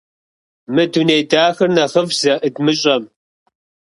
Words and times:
Мы 0.73 0.83
дуней 0.93 1.21
дахэр 1.29 1.69
нэхъыфӀщ 1.75 2.17
зэӀыдмыщӀэм. 2.21 3.03